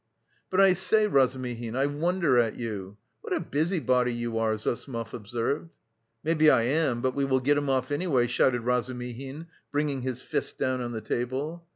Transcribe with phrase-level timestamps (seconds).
[0.49, 2.97] "But I say, Razumihin, I wonder at you.
[3.21, 5.69] What a busybody you are!" Zossimov observed.
[6.23, 10.57] "Maybe I am, but we will get him off anyway," shouted Razumihin, bringing his fist
[10.57, 11.67] down on the table.